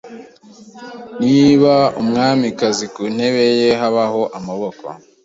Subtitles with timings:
[1.27, 4.85] Niba umwamikazi ku ntebe ye habaho amaboko